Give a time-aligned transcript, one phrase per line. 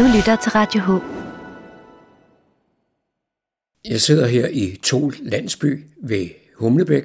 [0.00, 1.02] Du lytter til Radio H.
[3.84, 7.02] Jeg sidder her i Tol Landsby ved Humlebæk,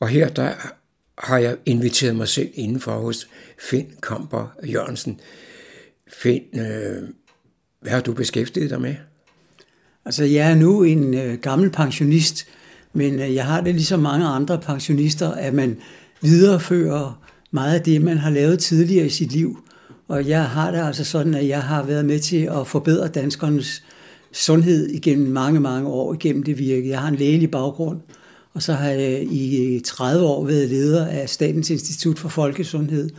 [0.00, 0.52] og her der
[1.18, 3.28] har jeg inviteret mig selv indenfor hos
[3.70, 5.20] Finn Kamper Jørgensen.
[6.12, 7.08] Finn, øh,
[7.80, 8.94] hvad har du beskæftiget dig med?
[10.04, 12.46] Altså, jeg er nu en øh, gammel pensionist,
[12.92, 15.80] men øh, jeg har det ligesom mange andre pensionister, at man
[16.20, 19.58] viderefører meget af det, man har lavet tidligere i sit liv.
[20.12, 23.82] Og jeg har det altså sådan, at jeg har været med til at forbedre danskernes
[24.32, 26.88] sundhed igennem mange, mange år igennem det virke.
[26.88, 28.00] Jeg har en lægelig baggrund,
[28.54, 33.10] og så har jeg i 30 år været leder af Statens Institut for Folkesundhed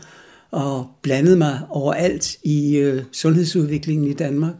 [0.51, 4.55] og blandet mig overalt i øh, sundhedsudviklingen i Danmark.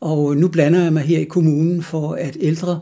[0.00, 2.80] Og nu blander jeg mig her i kommunen for, at ældre,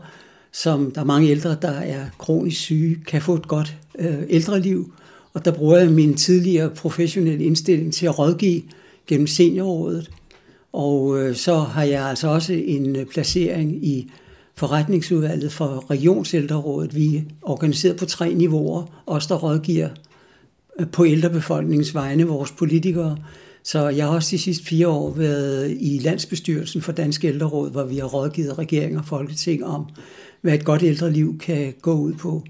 [0.51, 4.93] som der er mange ældre, der er kronisk syge, kan få et godt øh, ældreliv.
[5.33, 8.61] Og der bruger jeg min tidligere professionelle indstilling til at rådgive
[9.07, 10.09] gennem seniorrådet.
[10.73, 14.11] Og øh, så har jeg altså også en øh, placering i
[14.55, 16.95] forretningsudvalget for Regionsældrerådet.
[16.95, 19.89] Vi er organiseret på tre niveauer, os der rådgiver
[20.79, 23.17] øh, på ældrebefolkningens vegne, vores politikere.
[23.63, 27.83] Så jeg har også de sidste fire år været i landsbestyrelsen for Dansk Ældreråd, hvor
[27.83, 29.85] vi har rådgivet regeringer og folketing om,
[30.41, 32.43] hvad et godt ældreliv kan gå ud på.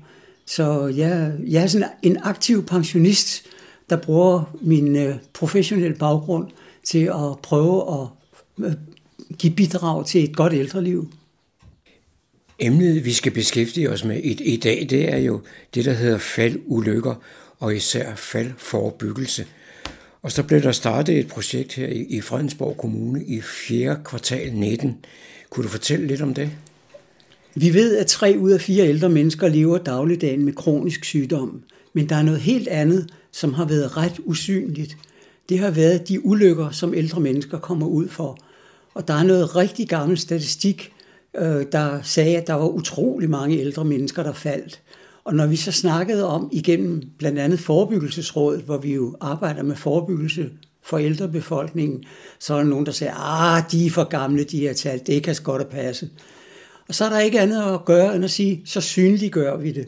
[0.46, 3.44] Så jeg, jeg er sådan en aktiv pensionist,
[3.90, 6.48] der bruger min professionelle baggrund
[6.84, 8.08] til at prøve at
[8.66, 8.74] øh,
[9.38, 11.10] give bidrag til et godt ældreliv.
[12.60, 15.42] Emnet, vi skal beskæftige os med i, i dag, det er jo
[15.74, 17.16] det, der hedder faldulykker,
[17.60, 19.46] og især faldforebyggelse.
[20.22, 23.98] Og så blev der startet et projekt her i, i Fredensborg Kommune i 4.
[24.06, 24.98] kvartal 19.
[25.50, 26.50] Kunne du fortælle lidt om det?
[27.56, 31.64] Vi ved, at tre ud af fire ældre mennesker lever dagligdagen med kronisk sygdom.
[31.98, 34.98] Men der er noget helt andet, som har været ret usynligt
[35.50, 38.38] det har været de ulykker, som ældre mennesker kommer ud for.
[38.94, 40.94] Og der er noget rigtig gammel statistik,
[41.38, 44.82] øh, der sagde, at der var utrolig mange ældre mennesker, der faldt.
[45.24, 49.76] Og når vi så snakkede om igennem blandt andet forebyggelsesrådet, hvor vi jo arbejder med
[49.76, 50.50] forebyggelse
[50.84, 52.04] for ældrebefolkningen,
[52.40, 55.24] så er der nogen, der siger, ah, de er for gamle, de her tal, det
[55.24, 56.10] kan godt at passe.
[56.88, 59.88] Og så er der ikke andet at gøre, end at sige, så synliggør vi det.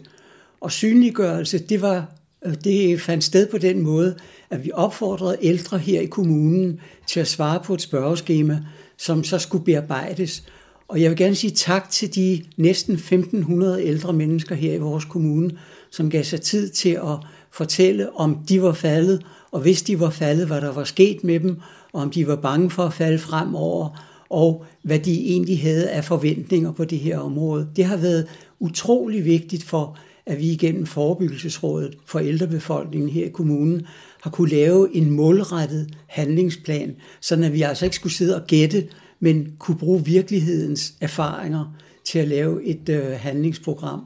[0.62, 2.12] Og synliggørelse, det, var,
[2.46, 4.16] øh, det fandt sted på den måde,
[4.50, 8.60] at vi opfordrede ældre her i kommunen til at svare på et spørgeskema,
[8.98, 10.44] som så skulle bearbejdes.
[10.88, 15.06] Og jeg vil gerne sige tak til de næsten 1500 ældre mennesker her i vores
[15.06, 15.52] kommune,
[15.92, 17.18] som gav sig tid til at
[17.52, 21.40] fortælle, om de var faldet, og hvis de var faldet, hvad der var sket med
[21.40, 21.60] dem,
[21.94, 26.06] og om de var bange for at falde fremover, og hvad de egentlig havde af
[26.06, 27.70] forventninger på det her område.
[27.76, 28.28] Det har været
[28.60, 29.98] utrolig vigtigt for,
[30.30, 33.88] at vi igennem forebyggelsesrådet for ældrebefolkningen her i kommunen
[34.22, 38.88] har kunne lave en målrettet handlingsplan, så at vi altså ikke skulle sidde og gætte,
[39.20, 44.02] men kunne bruge virkelighedens erfaringer til at lave et øh, handlingsprogram.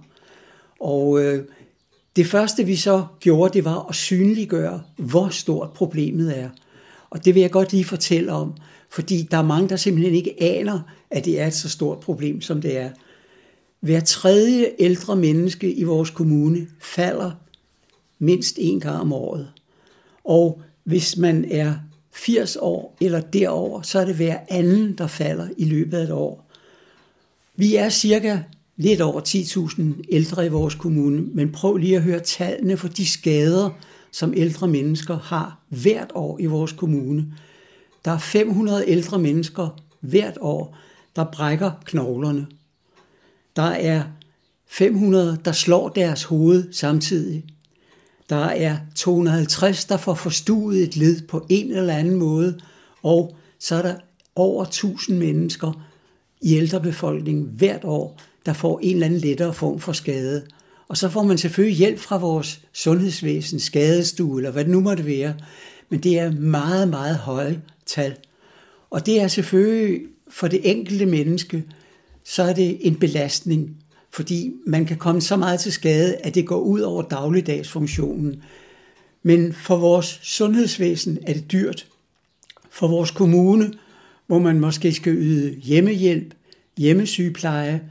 [0.79, 1.43] Og øh,
[2.15, 6.49] det første vi så gjorde, det var at synliggøre, hvor stort problemet er.
[7.09, 8.53] Og det vil jeg godt lige fortælle om,
[8.89, 10.79] fordi der er mange, der simpelthen ikke aner,
[11.11, 12.89] at det er et så stort problem, som det er.
[13.83, 17.31] Hver tredje ældre menneske i vores kommune falder
[18.19, 19.51] mindst en gang om året.
[20.23, 21.75] Og hvis man er
[22.11, 26.11] 80 år eller derover, så er det hver anden, der falder i løbet af et
[26.11, 26.51] år.
[27.55, 28.39] Vi er cirka
[28.77, 33.05] lidt over 10.000 ældre i vores kommune, men prøv lige at høre tallene for de
[33.05, 33.69] skader,
[34.11, 37.25] som ældre mennesker har hvert år i vores kommune.
[38.05, 40.77] Der er 500 ældre mennesker hvert år,
[41.15, 42.47] der brækker knoglerne.
[43.55, 44.03] Der er
[44.67, 47.43] 500, der slår deres hoved samtidig.
[48.29, 52.59] Der er 250, der får forstuet et led på en eller anden måde,
[53.03, 53.95] og så er der
[54.35, 55.85] over 1000 mennesker
[56.41, 60.43] i ældrebefolkningen hvert år, der får en eller anden lettere form for skade.
[60.87, 65.05] Og så får man selvfølgelig hjælp fra vores sundhedsvæsen, skadestue eller hvad det nu måtte
[65.05, 65.33] være.
[65.89, 68.15] Men det er meget, meget høje tal.
[68.89, 71.63] Og det er selvfølgelig for det enkelte menneske,
[72.23, 73.77] så er det en belastning
[74.13, 78.43] fordi man kan komme så meget til skade, at det går ud over dagligdagsfunktionen.
[79.23, 81.87] Men for vores sundhedsvæsen er det dyrt.
[82.71, 83.73] For vores kommune,
[84.27, 86.33] hvor man måske skal yde hjemmehjælp,
[86.77, 87.81] hjemmesygepleje,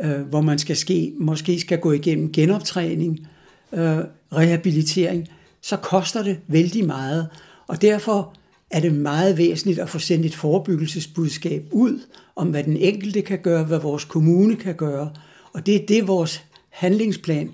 [0.00, 3.28] øh, hvor man skal ske, måske skal gå igennem genoptræning,
[3.72, 3.98] øh,
[4.32, 5.28] rehabilitering,
[5.60, 7.28] så koster det vældig meget.
[7.66, 8.34] Og derfor
[8.70, 12.00] er det meget væsentligt at få sendt et forebyggelsesbudskab ud
[12.40, 15.10] om, hvad den enkelte kan gøre, hvad vores kommune kan gøre,
[15.52, 17.50] og det er det, vores handlingsplan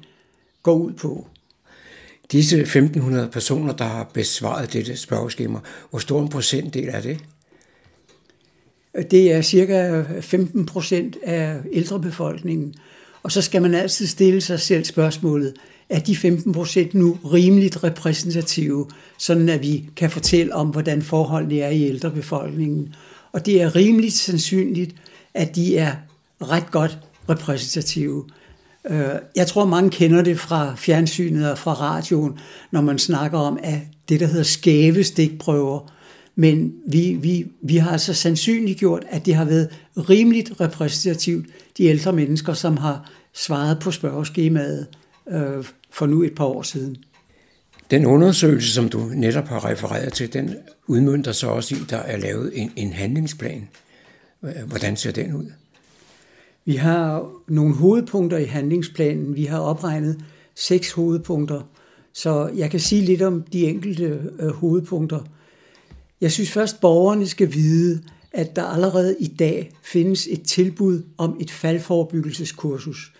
[0.63, 1.27] går ud på.
[2.33, 5.59] Disse 1500 personer, der har besvaret dette spørgeskema,
[5.91, 7.19] hvor stor en procentdel er det?
[9.11, 12.75] Det er cirka 15 procent af ældrebefolkningen.
[13.23, 15.55] Og så skal man altid stille sig selv spørgsmålet,
[15.89, 18.87] er de 15 procent nu rimeligt repræsentative,
[19.19, 22.95] sådan at vi kan fortælle om, hvordan forholdene er i ældrebefolkningen.
[23.33, 24.95] Og det er rimeligt sandsynligt,
[25.35, 25.93] at de er
[26.43, 26.99] ret godt
[27.31, 28.25] repræsentative.
[28.91, 32.39] Øh, jeg tror, mange kender det fra fjernsynet og fra radioen,
[32.71, 33.79] når man snakker om at
[34.09, 35.93] det, der hedder skæve stikprøver.
[36.35, 41.47] Men vi, vi, vi har altså sandsynligt gjort, at det har været rimeligt repræsentativt,
[41.79, 44.87] de ældre mennesker, som har svaret på spørgeskemaet
[45.31, 46.97] øh, for nu et par år siden.
[47.91, 50.57] Den undersøgelse, som du netop har refereret til, den
[50.87, 53.69] udmyndter så også i, at der er lavet en, en handlingsplan.
[54.67, 55.53] Hvordan ser den ud?
[56.65, 59.37] Vi har nogle hovedpunkter i handlingsplanen.
[59.37, 60.25] Vi har opregnet
[60.55, 61.63] seks hovedpunkter,
[62.13, 65.21] så jeg kan sige lidt om de enkelte øh, hovedpunkter.
[66.21, 71.37] Jeg synes først, borgerne skal vide, at der allerede i dag findes et tilbud om
[71.41, 73.13] et faldforebyggelseskursus.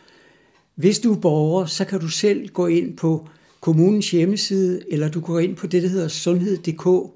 [0.75, 3.29] Hvis du er borger, så kan du selv gå ind på
[3.61, 7.13] kommunens hjemmeside, eller du går ind på det, der hedder sundhed.dk.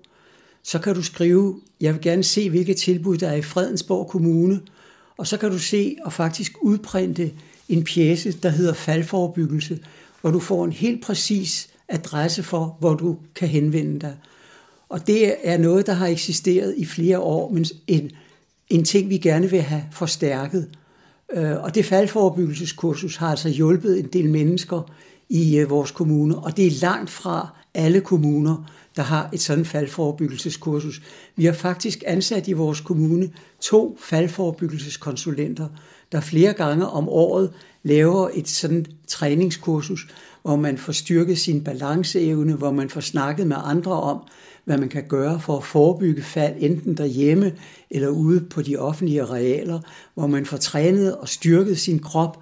[0.62, 4.60] Så kan du skrive, jeg vil gerne se, hvilke tilbud der er i Fredensborg Kommune,
[5.16, 7.32] og så kan du se og faktisk udprinte
[7.68, 9.78] en pjæse, der hedder faldforebyggelse,
[10.20, 14.16] hvor du får en helt præcis adresse for, hvor du kan henvende dig.
[14.88, 18.10] Og det er noget, der har eksisteret i flere år, men en,
[18.68, 20.68] en ting, vi gerne vil have forstærket.
[21.32, 24.90] Øh, og det faldforebyggelseskursus har altså hjulpet en del mennesker
[25.30, 29.64] i øh, vores kommune, og det er langt fra alle kommuner, der har et sådan
[29.64, 31.02] faldforebyggelseskursus.
[31.36, 33.30] Vi har faktisk ansat i vores kommune
[33.60, 35.68] to faldforebyggelseskonsulenter,
[36.12, 40.08] der flere gange om året laver et sådan træningskursus,
[40.42, 44.18] hvor man får styrket sin balanceevne, hvor man får snakket med andre om,
[44.64, 47.52] hvad man kan gøre for at forebygge fald, enten derhjemme
[47.90, 49.80] eller ude på de offentlige arealer,
[50.14, 52.38] hvor man får trænet og styrket sin krop,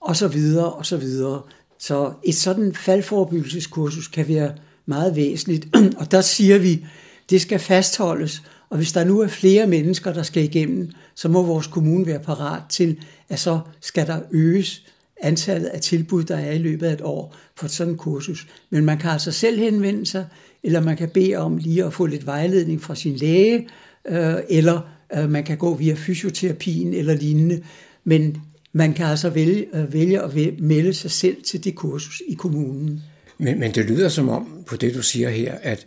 [0.00, 1.42] og så videre, og så videre.
[1.80, 4.52] Så et sådan faldforebyggelseskursus kan være
[4.86, 5.68] meget væsentligt,
[6.00, 6.86] og der siger vi,
[7.30, 11.42] det skal fastholdes, og hvis der nu er flere mennesker, der skal igennem, så må
[11.42, 12.98] vores kommune være parat til,
[13.28, 14.82] at så skal der øges
[15.20, 18.46] antallet af tilbud, der er i løbet af et år for et sådan kursus.
[18.70, 20.26] Men man kan altså selv henvende sig,
[20.62, 23.68] eller man kan bede om lige at få lidt vejledning fra sin læge,
[24.08, 24.80] øh, eller
[25.16, 27.62] øh, man kan gå via fysioterapien eller lignende.
[28.04, 32.34] Men man kan altså vælge, øh, vælge at melde sig selv til det kursus i
[32.34, 33.02] kommunen.
[33.38, 35.86] Men, men det lyder som om, på det du siger her, at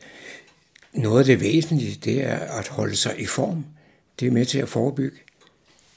[0.93, 3.65] noget af det væsentlige, det er at holde sig i form.
[4.19, 5.17] Det er med til at forebygge.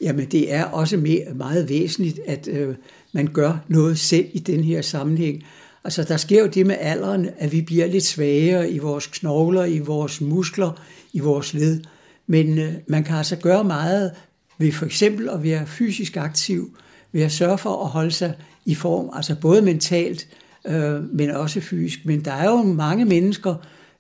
[0.01, 0.97] Jamen det er også
[1.35, 2.75] meget væsentligt, at øh,
[3.13, 5.45] man gør noget selv i den her sammenhæng.
[5.85, 9.65] Altså der sker jo det med alderen, at vi bliver lidt svagere i vores knogler,
[9.65, 11.81] i vores muskler, i vores led.
[12.27, 14.13] Men øh, man kan altså gøre meget
[14.59, 16.77] ved for eksempel at være fysisk aktiv,
[17.13, 20.29] ved at sørge for at holde sig i form, altså både mentalt,
[20.67, 21.99] øh, men også fysisk.
[22.05, 23.55] Men der er jo mange mennesker,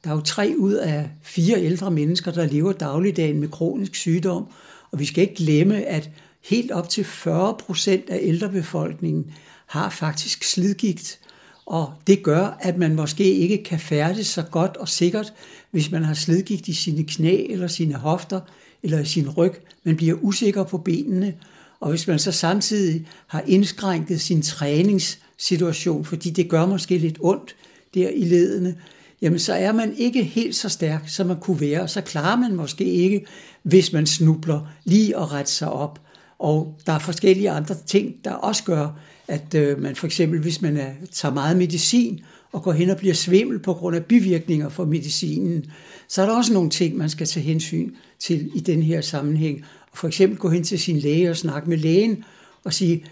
[0.04, 4.46] der er jo tre ud af fire ældre mennesker, der lever dagligdagen med kronisk sygdom,
[4.90, 6.10] og vi skal ikke glemme, at
[6.44, 9.24] helt op til 40 procent af ældrebefolkningen
[9.66, 11.18] har faktisk slidgigt,
[11.66, 15.32] og det gør, at man måske ikke kan færdes så godt og sikkert,
[15.70, 18.40] hvis man har slidgigt i sine knæ eller sine hofter
[18.86, 19.52] eller sin ryg.
[19.84, 21.34] Man bliver usikker på benene,
[21.80, 27.56] og hvis man så samtidig har indskrænket sin træningssituation, fordi det gør måske lidt ondt
[27.94, 28.74] der i ledene,
[29.22, 32.36] jamen så er man ikke helt så stærk, som man kunne være, og så klarer
[32.36, 33.26] man måske ikke,
[33.62, 36.00] hvis man snubler, lige at rette sig op.
[36.38, 38.88] Og der er forskellige andre ting, der også gør,
[39.28, 42.20] at øh, man for eksempel, hvis man er, tager meget medicin
[42.52, 45.64] og går hen og bliver svimmel på grund af bivirkninger for medicinen,
[46.08, 49.64] så er der også nogle ting, man skal tage hensyn til i den her sammenhæng.
[49.92, 52.24] Og for eksempel gå hen til sin læge og snakke med lægen
[52.64, 53.04] og sige,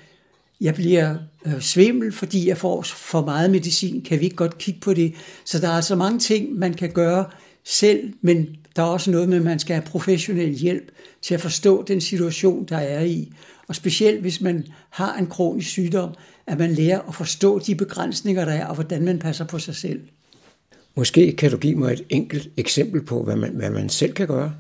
[0.61, 4.03] jeg bliver øh, svimmel, fordi jeg får for meget medicin.
[4.03, 5.15] Kan vi ikke godt kigge på det?
[5.45, 7.27] Så der er altså mange ting, man kan gøre
[7.65, 10.91] selv, men der er også noget med, at man skal have professionel hjælp
[11.23, 13.33] til at forstå den situation, der er i.
[13.69, 16.11] Og specielt hvis man har en kronisk sygdom,
[16.47, 19.77] at man lærer at forstå de begrænsninger, der er, og hvordan man passer på sig
[19.77, 20.01] selv.
[20.95, 24.27] Måske kan du give mig et enkelt eksempel på, hvad man, hvad man selv kan
[24.27, 24.53] gøre?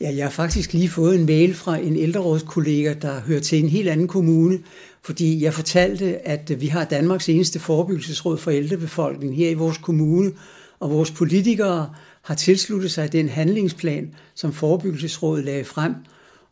[0.00, 3.68] Ja, jeg har faktisk lige fået en mail fra en ældrerådskollega, der hører til en
[3.68, 4.58] helt anden kommune,
[5.02, 10.32] fordi jeg fortalte, at vi har Danmarks eneste forebyggelsesråd for ældrebefolkningen her i vores kommune,
[10.80, 11.90] og vores politikere
[12.22, 15.94] har tilsluttet sig den handlingsplan, som forebyggelsesrådet lagde frem.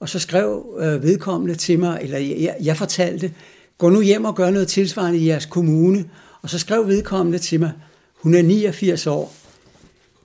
[0.00, 3.32] Og så skrev øh, vedkommende til mig, eller jeg, jeg fortalte,
[3.78, 6.04] gå nu hjem og gør noget tilsvarende i jeres kommune.
[6.42, 7.72] Og så skrev vedkommende til mig,
[8.14, 9.34] hun er 89 år.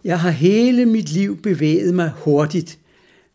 [0.04, 2.78] Jeg har hele mit liv bevæget mig hurtigt,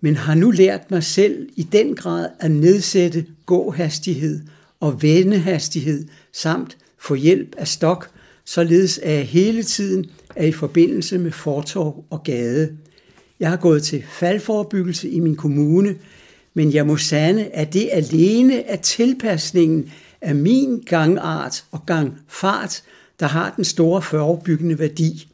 [0.01, 4.41] men har nu lært mig selv i den grad at nedsætte gåhastighed
[4.81, 8.11] og vendehastighed samt få hjælp af stok,
[8.51, 12.77] således at jeg hele tiden er i forbindelse med fortov og gade.
[13.41, 15.97] Jeg har gået til faldforebyggelse i min kommune,
[16.55, 22.83] men jeg må sande, at det alene er tilpasningen af min gangart og gangfart,
[23.21, 25.29] der har den store forebyggende værdi.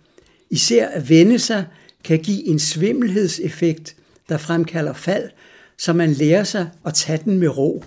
[0.51, 1.65] Især at vende sig
[2.05, 3.97] kan give en svimmelhedseffekt,
[4.29, 5.31] der fremkalder fald,
[5.79, 7.85] så man lærer sig at tage den med ro.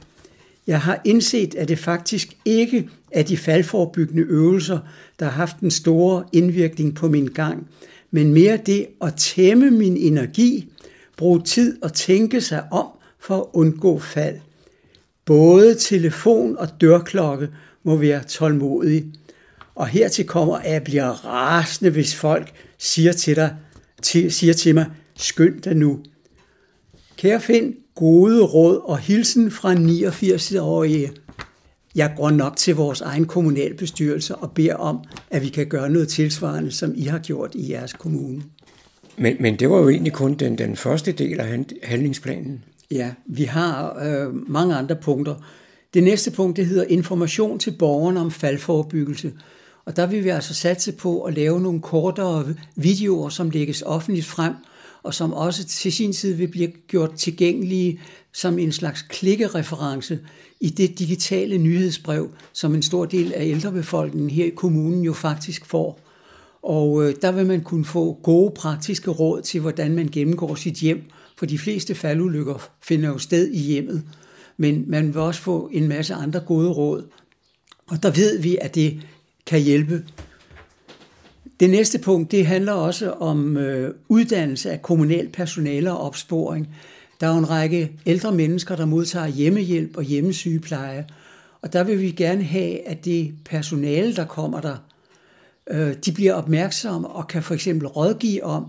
[0.69, 4.79] Jeg har indset, at det faktisk ikke er de faldforebyggende øvelser,
[5.19, 7.67] der har haft en store indvirkning på min gang,
[8.11, 10.71] men mere det at tæmme min energi,
[11.17, 12.87] bruge tid og tænke sig om
[13.19, 14.35] for at undgå fald.
[15.25, 17.49] Både telefon og dørklokke
[17.83, 19.05] må være tålmodig.
[19.75, 23.55] Og hertil kommer, at jeg bliver rasende, hvis folk siger til, dig,
[24.01, 24.85] til, siger til mig,
[25.15, 25.99] skynd dig nu.
[27.17, 31.11] Kære Finn, gode råd og hilsen fra 89-årige.
[31.95, 36.07] Jeg går nok til vores egen kommunalbestyrelse og beder om, at vi kan gøre noget
[36.07, 38.43] tilsvarende, som I har gjort i jeres kommune.
[39.17, 42.63] Men, men det var jo egentlig kun den, den første del af handlingsplanen.
[42.91, 45.35] Ja, vi har øh, mange andre punkter.
[45.93, 49.31] Det næste punkt, det hedder information til borgerne om faldforebyggelse.
[49.85, 54.25] Og der vil vi altså satse på at lave nogle kortere videoer, som lægges offentligt
[54.25, 54.53] frem,
[55.03, 57.99] og som også til sin tid vil blive gjort tilgængelige
[58.33, 60.19] som en slags klikkereference
[60.61, 65.65] i det digitale nyhedsbrev, som en stor del af ældrebefolkningen her i kommunen jo faktisk
[65.65, 65.99] får.
[66.63, 70.73] Og øh, der vil man kunne få gode praktiske råd til, hvordan man gennemgår sit
[70.73, 71.01] hjem,
[71.37, 74.03] for de fleste faldulykker finder jo sted i hjemmet.
[74.57, 77.03] Men man vil også få en masse andre gode råd.
[77.87, 79.01] Og der ved vi, at det
[79.45, 80.03] kan hjælpe.
[81.59, 86.67] Det næste punkt, det handler også om øh, uddannelse af kommunal personale og opsporing.
[87.21, 91.07] Der er jo en række ældre mennesker, der modtager hjemmehjælp og hjemmesygepleje.
[91.61, 94.77] Og der vil vi gerne have, at det personale, der kommer der,
[95.69, 98.65] øh, de bliver opmærksomme og kan for eksempel rådgive om,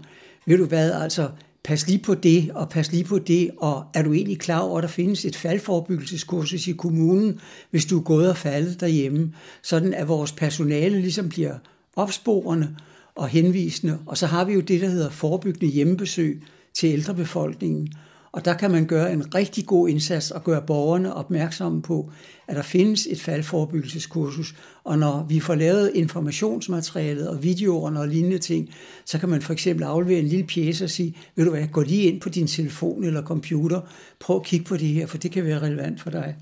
[0.47, 1.28] ved du hvad, altså
[1.64, 4.78] pas lige på det, og pas lige på det, og er du egentlig klar over,
[4.78, 9.32] at der findes et faldforebyggelseskursus i kommunen, hvis du er gået og faldet derhjemme,
[9.62, 11.54] sådan at vores personale ligesom bliver
[12.00, 12.76] opsporende
[13.14, 16.42] og henvisende, og så har vi jo det, der hedder forebyggende hjemmebesøg
[16.75, 17.92] til ældrebefolkningen,
[18.33, 22.11] og der kan man gøre en rigtig god indsats og gøre borgerne opmærksomme på,
[22.49, 24.54] at der findes et faldforebyggelseskursus.
[24.85, 28.71] Og når vi får lavet informationsmaterialet og videoerne og lignende ting,
[29.04, 31.83] så kan man for eksempel aflevere en lille pjæse og sige, ved du hvad, gå
[31.83, 33.80] lige ind på din telefon eller computer,
[34.21, 36.37] prøv at kigge på det her, for det kan være relevant for dig.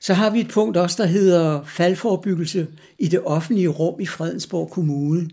[0.00, 2.66] Så har vi et punkt også, der hedder faldforbyggelse
[2.98, 5.30] i det offentlige rum i Fredensborg Kommune.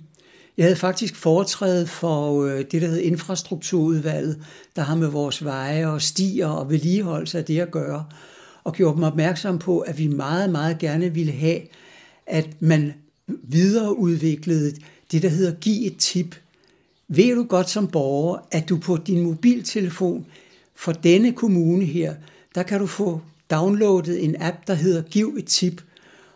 [0.57, 4.39] Jeg havde faktisk foretrædet for øh, det, der hedder infrastrukturudvalget,
[4.75, 8.05] der har med vores veje og stier og vedligeholdelse af det at gøre,
[8.63, 11.59] og gjort dem opmærksom på, at vi meget, meget gerne ville have,
[12.27, 12.93] at man
[13.27, 14.73] videreudviklede
[15.11, 16.35] det, der hedder give et tip.
[17.07, 20.25] Ved du godt som borger, at du på din mobiltelefon
[20.75, 22.13] for denne kommune her,
[22.55, 25.81] der kan du få downloadet en app, der hedder Giv et tip–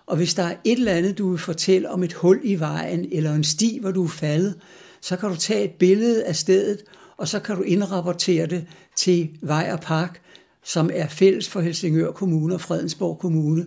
[0.09, 3.05] og hvis der er et eller andet, du vil fortælle om et hul i vejen,
[3.11, 4.55] eller en sti, hvor du er faldet,
[5.01, 6.83] så kan du tage et billede af stedet,
[7.17, 10.21] og så kan du indrapportere det til Vej og Park,
[10.63, 13.65] som er fælles for Helsingør Kommune og Fredensborg Kommune.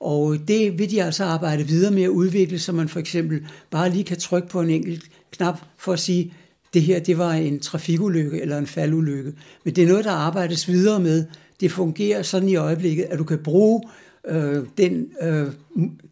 [0.00, 3.90] Og det vil de altså arbejde videre med at udvikle, så man for eksempel bare
[3.90, 6.34] lige kan trykke på en enkelt knap for at sige,
[6.74, 9.32] det her det var en trafikulykke eller en faldulykke.
[9.64, 11.24] Men det er noget, der arbejdes videre med.
[11.62, 13.82] Det fungerer sådan i øjeblikket, at du kan bruge
[14.28, 15.46] øh, den, øh,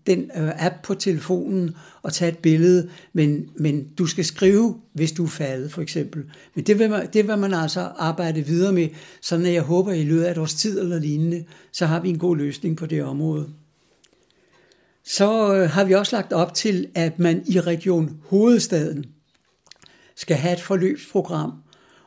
[0.07, 5.12] den øh, app på telefonen og tage et billede, men, men du skal skrive, hvis
[5.12, 6.25] du er faldet, for eksempel.
[6.54, 8.88] Men det vil, man, det vil man altså arbejde videre med,
[9.21, 12.19] så jeg håber, i løbet af et års tid eller lignende, så har vi en
[12.19, 13.49] god løsning på det område.
[15.04, 19.04] Så øh, har vi også lagt op til, at man i Region Hovedstaden
[20.16, 21.52] skal have et forløbsprogram.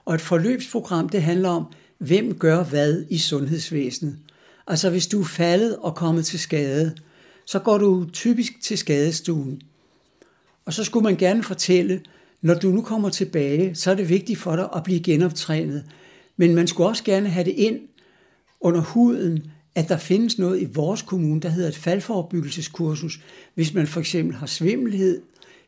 [0.06, 1.66] Og et forløbsprogram, det handler om,
[2.04, 4.18] hvem gør hvad i sundhedsvæsenet.
[4.68, 6.96] Altså hvis du er faldet og kommet til skade,
[7.46, 9.62] så går du typisk til skadestuen.
[10.66, 12.02] Og så skulle man gerne fortælle,
[12.42, 15.84] når du nu kommer tilbage, så er det vigtigt for dig at blive genoptrænet.
[16.38, 17.80] Men man skulle også gerne have det ind
[18.62, 23.20] under huden, at der findes noget i vores kommune, der hedder et faldforebyggelseskursus.
[23.56, 25.22] Hvis man for eksempel har svimmelhed,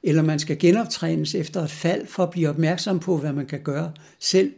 [0.04, 3.60] eller man skal genoptrænes efter et fald for at blive opmærksom på, hvad man kan
[3.64, 4.52] gøre selv,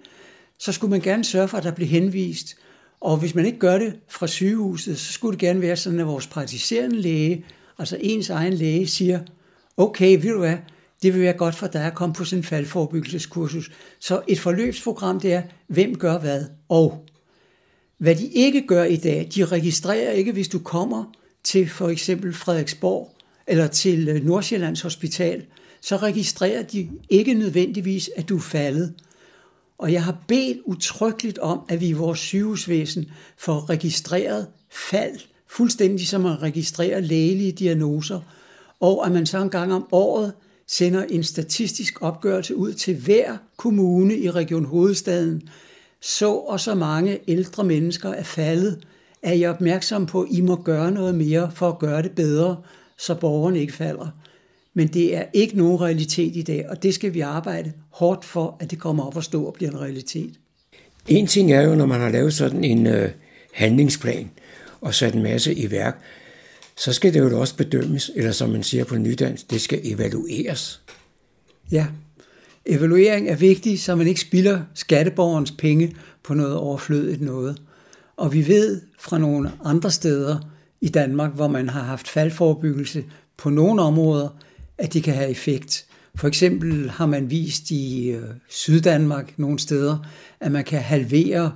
[0.59, 2.57] så skulle man gerne sørge for, at der blev henvist
[2.99, 6.07] og hvis man ikke gør det fra sygehuset, så skulle det gerne være sådan, at
[6.07, 7.45] vores praktiserende læge,
[7.79, 9.19] altså ens egen læge, siger,
[9.77, 10.57] okay, ved du hvad,
[11.01, 13.71] det vil være godt for dig at komme på sådan en faldforebyggelseskursus.
[13.99, 17.05] Så et forløbsprogram, det er, hvem gør hvad, og
[17.97, 21.03] hvad de ikke gør i dag, de registrerer ikke, hvis du kommer
[21.43, 23.15] til for eksempel Frederiksborg
[23.47, 25.45] eller til øh, Nordsjællands Hospital,
[25.81, 28.93] så registrerer de ikke nødvendigvis, at du er faldet.
[29.77, 36.07] Og jeg har bedt utryggeligt om, at vi i vores sygehusvæsen får registreret fald, fuldstændig
[36.07, 38.19] som at registrere lægelige diagnoser,
[38.79, 40.33] og at man så en gang om året
[40.67, 45.49] sender en statistisk opgørelse ud til hver kommune i Region Hovedstaden.
[46.01, 48.85] Så og så mange ældre mennesker er faldet.
[49.21, 52.57] Er I opmærksom på, at I må gøre noget mere for at gøre det bedre,
[52.97, 54.07] så borgerne ikke falder?
[54.77, 58.57] Men det er ikke nogen realitet i dag, og det skal vi arbejde hårdt for,
[58.59, 60.33] at det kommer op og stå og bliver en realitet.
[61.07, 63.09] En ting er jo, når man har lavet sådan en øh,
[63.53, 64.29] handlingsplan
[64.81, 66.01] og sat en masse i værk,
[66.75, 70.81] så skal det jo også bedømmes, eller som man siger på nydans, det skal evalueres.
[71.71, 71.87] Ja,
[72.65, 77.61] evaluering er vigtig, så man ikke spilder skatteborgerens penge på noget overflødigt noget.
[78.17, 80.49] Og vi ved fra nogle andre steder
[80.81, 83.03] i Danmark, hvor man har haft faldforebyggelse
[83.37, 84.29] på nogle områder,
[84.77, 85.85] at det kan have effekt.
[86.15, 89.97] For eksempel har man vist i øh, Syddanmark nogle steder,
[90.39, 91.51] at man kan halvere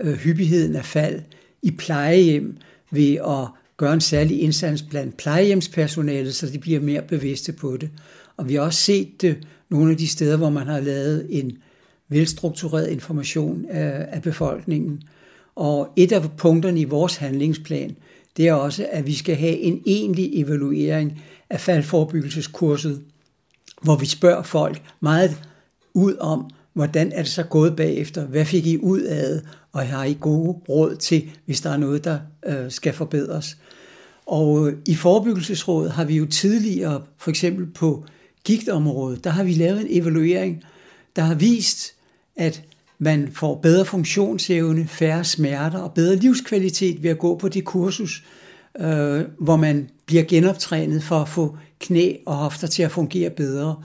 [0.00, 1.22] øh, hyppigheden af fald
[1.62, 2.56] i plejehjem
[2.90, 7.90] ved at gøre en særlig indsats blandt plejehjemspersonalet, så de bliver mere bevidste på det.
[8.36, 9.36] Og vi har også set det
[9.68, 11.58] nogle af de steder, hvor man har lavet en
[12.08, 15.02] velstruktureret information af, af befolkningen.
[15.54, 17.96] Og et af punkterne i vores handlingsplan,
[18.36, 23.02] det er også, at vi skal have en egentlig evaluering af faldforebyggelseskurset,
[23.82, 25.36] hvor vi spørger folk meget
[25.94, 28.26] ud om, hvordan er det så gået bagefter?
[28.26, 29.44] Hvad fik I ud af det?
[29.72, 33.56] Og har I gode råd til, hvis der er noget, der øh, skal forbedres?
[34.26, 38.04] Og øh, i forebyggelsesrådet har vi jo tidligere, for eksempel på
[38.44, 40.64] gigtområdet, der har vi lavet en evaluering,
[41.16, 41.94] der har vist,
[42.36, 42.62] at
[42.98, 48.24] man får bedre funktionsevne, færre smerter og bedre livskvalitet ved at gå på det kursus,
[48.80, 53.76] øh, hvor man bliver genoptrænet for at få knæ og hofter til at fungere bedre.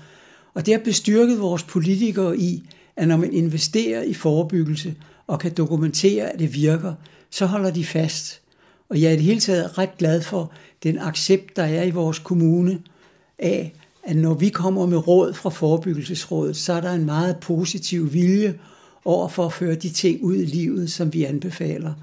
[0.53, 2.63] Og det har bestyrket vores politikere i,
[2.95, 4.95] at når man investerer i forebyggelse
[5.27, 6.93] og kan dokumentere, at det virker,
[7.29, 8.41] så holder de fast.
[8.89, 10.51] Og jeg er i det hele taget ret glad for
[10.83, 12.79] den accept, der er i vores kommune
[13.39, 13.73] af,
[14.03, 18.59] at når vi kommer med råd fra Forebyggelsesrådet, så er der en meget positiv vilje
[19.05, 21.93] over for at føre de ting ud i livet, som vi anbefaler.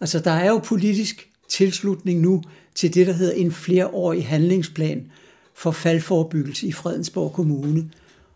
[0.00, 2.42] Altså der er jo politisk tilslutning nu
[2.74, 5.10] til det, der hedder en flereårig handlingsplan
[5.54, 7.90] for faldforebyggelse i Fredensborg Kommune.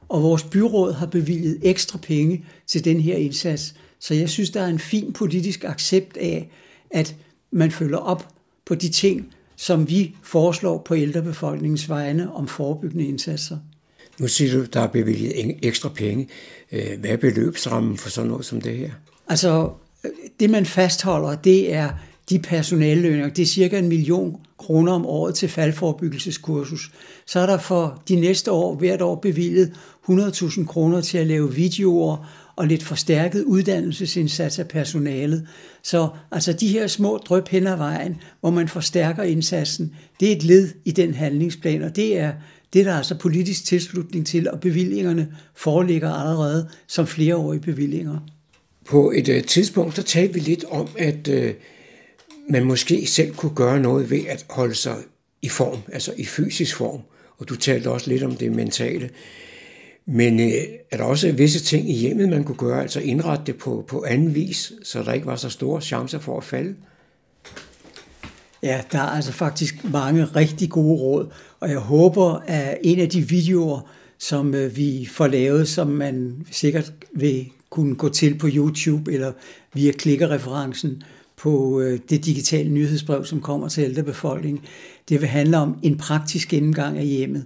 [0.09, 3.75] Og vores byråd har bevilget ekstra penge til den her indsats.
[3.99, 6.51] Så jeg synes, der er en fin politisk accept af,
[6.91, 7.17] at
[7.51, 8.29] man følger op
[8.65, 13.59] på de ting, som vi foreslår på ældrebefolkningens vegne om forebyggende indsatser.
[14.19, 16.29] Nu siger du, der er bevilget ekstra penge.
[16.73, 18.91] Øh, hvad er beløbsrammen for sådan noget som det her?
[19.29, 19.71] Altså,
[20.41, 21.91] det man fastholder, det er
[22.31, 23.29] de personallønninger.
[23.29, 26.91] Det er cirka en million kroner om året til faldforebyggelseskursus.
[27.27, 29.73] Så er der for de næste år hvert år bevilget
[30.11, 35.47] 100.000 kroner til at lave videoer og lidt forstærket uddannelsesindsats af personalet.
[35.83, 40.37] Så altså de her små drøb hen ad vejen, hvor man forstærker indsatsen, det er
[40.37, 42.33] et led i den handlingsplan, og det er
[42.73, 48.19] det er der altså politisk tilslutning til, og bevillingerne foreligger allerede som flereårige bevillinger.
[48.85, 51.55] På et øh, tidspunkt, der talte vi lidt om, at øh
[52.51, 54.97] man måske selv kunne gøre noget ved at holde sig
[55.43, 57.01] i form, altså i fysisk form.
[57.39, 59.11] Og du talte også lidt om det mentale.
[60.07, 60.53] Men øh,
[60.91, 64.05] er der også visse ting i hjemmet, man kunne gøre, altså indrette det på, på
[64.09, 66.75] anden vis, så der ikke var så store chancer for at falde?
[68.63, 73.09] Ja, der er altså faktisk mange rigtig gode råd, og jeg håber, at en af
[73.09, 78.49] de videoer, som øh, vi får lavet, som man sikkert vil kunne gå til på
[78.51, 79.33] YouTube eller
[79.75, 81.03] via klikkerreferencen
[81.41, 84.65] på øh, det digitale nyhedsbrev, som kommer til ældrebefolkningen,
[85.09, 87.45] det vil handle om en praktisk gennemgang af hjemmet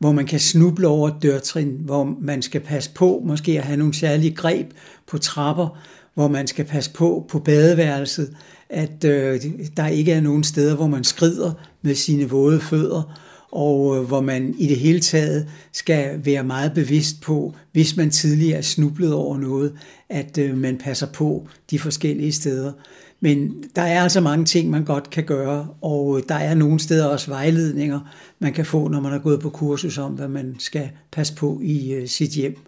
[0.00, 3.94] hvor man kan snuble over dørtrin, hvor man skal passe på måske at have nogle
[3.94, 4.66] særlige greb
[5.06, 5.78] på trapper,
[6.14, 8.36] hvor man skal passe på på badeværelset,
[8.68, 9.40] at øh,
[9.76, 13.18] der ikke er nogen steder, hvor man skrider med sine våde fødder,
[13.52, 18.10] og øh, hvor man i det hele taget skal være meget bevidst på, hvis man
[18.10, 19.72] tidligere er snublet over noget,
[20.08, 22.72] at øh, man passer på de forskellige steder.
[23.20, 27.06] Men der er altså mange ting, man godt kan gøre, og der er nogle steder
[27.06, 28.00] også vejledninger,
[28.38, 31.60] man kan få, når man er gået på kursus om, hvad man skal passe på
[31.62, 32.58] i øh, sit hjem.